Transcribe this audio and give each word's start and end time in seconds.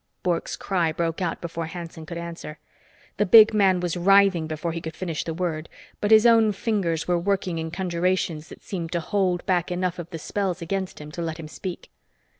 Bork's 0.23 0.55
cry 0.55 0.91
broke 0.91 1.21
out 1.21 1.41
before 1.41 1.67
Hanson 1.67 2.07
could 2.07 2.17
answer. 2.17 2.57
The 3.17 3.25
big 3.27 3.53
man 3.53 3.79
was 3.79 3.95
writhing 3.95 4.47
before 4.47 4.71
he 4.71 4.81
could 4.81 4.95
finish 4.95 5.23
the 5.23 5.31
word, 5.35 5.69
but 5.99 6.09
his 6.09 6.25
own 6.25 6.53
fingers 6.53 7.07
were 7.07 7.19
working 7.19 7.59
in 7.59 7.69
conjurations 7.69 8.47
that 8.49 8.63
seemed 8.63 8.91
to 8.93 8.99
hold 8.99 9.45
back 9.45 9.71
enough 9.71 9.99
of 9.99 10.09
the 10.09 10.17
spells 10.17 10.59
against 10.59 10.99
him 10.99 11.11
to 11.11 11.21
let 11.21 11.37
him 11.39 11.47
speak. 11.47 11.91